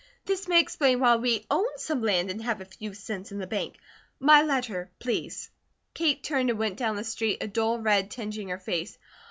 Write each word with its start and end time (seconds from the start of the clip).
This 0.25 0.47
may 0.47 0.59
explain 0.59 0.99
why 0.99 1.17
we 1.17 1.45
own 1.51 1.77
some 1.77 2.01
land 2.01 2.31
and 2.31 2.41
have 2.41 2.59
a 2.59 2.65
few 2.65 2.95
cents 2.95 3.31
in 3.31 3.37
the 3.37 3.45
Bank. 3.45 3.77
My 4.19 4.41
letter, 4.41 4.89
please." 4.97 5.51
Kate 5.93 6.23
turned 6.23 6.49
and 6.49 6.57
went 6.57 6.77
down 6.77 6.95
the 6.95 7.03
street, 7.03 7.37
a 7.43 7.47
dull 7.47 7.77
red 7.79 8.09
tingeing 8.09 8.49
her 8.49 8.57
face. 8.57 8.97